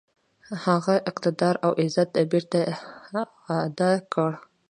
هغه 0.65 0.95
اقتدار 1.11 1.55
او 1.65 1.71
عزت 1.81 2.09
بیرته 2.31 2.59
اعاده 3.51 3.91
کړي. 4.13 4.35